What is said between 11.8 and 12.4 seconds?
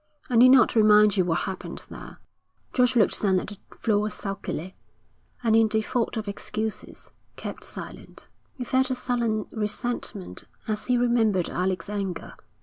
anger.